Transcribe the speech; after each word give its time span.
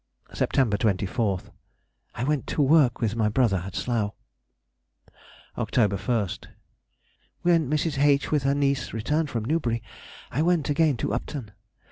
September 0.33 0.77
24th.—I 0.77 2.23
went 2.23 2.47
to 2.47 2.59
work 2.63 3.01
with 3.01 3.15
my 3.15 3.29
brother 3.29 3.57
at 3.57 3.75
Slough. 3.75 4.13
October 5.59 5.95
1st.—When 5.95 7.69
Mrs. 7.69 8.01
H., 8.03 8.31
with 8.31 8.41
her 8.41 8.55
niece, 8.55 8.93
returned 8.93 9.29
from 9.29 9.45
Newbury, 9.45 9.83
I 10.31 10.41
went 10.41 10.71
again 10.71 10.97
to 10.97 11.13
Upton. 11.13 11.51